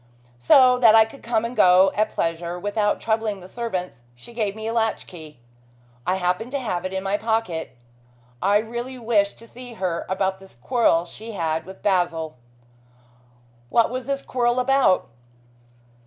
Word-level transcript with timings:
So 0.39 0.79
that 0.79 0.95
I 0.95 1.05
could 1.05 1.21
come 1.21 1.45
and 1.45 1.55
go 1.55 1.91
at 1.93 2.09
pleasure 2.09 2.57
without 2.57 2.99
troubling 2.99 3.39
the 3.39 3.47
servants, 3.47 4.01
she 4.15 4.33
gave 4.33 4.55
me 4.55 4.65
a 4.65 4.73
latch 4.73 5.05
key. 5.05 5.39
I 6.07 6.15
happened 6.15 6.49
to 6.53 6.59
have 6.59 6.85
it 6.85 6.91
in 6.91 7.03
my 7.03 7.17
pocket. 7.17 7.77
I 8.41 8.57
really 8.57 8.97
wished 8.97 9.37
to 9.37 9.47
see 9.47 9.73
her 9.73 10.07
about 10.09 10.39
this 10.39 10.55
quarrel 10.55 11.05
she 11.05 11.33
had 11.33 11.65
with 11.67 11.83
Basil." 11.83 12.35
"What 13.69 13.91
was 13.91 14.07
this 14.07 14.23
quarrel 14.23 14.59
about?" 14.59 15.07